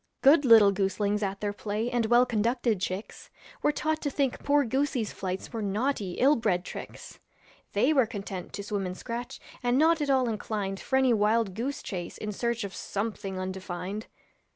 [0.23, 3.29] Good little goslings at their play And well conducted chicks
[3.61, 7.19] Were taught to think poor goosey's flights Were naughty, ill bred tricks.
[7.73, 11.53] They were content to swim and scratch, And not at all inclinded For any wild
[11.53, 14.07] goose chase in search Of something undefined.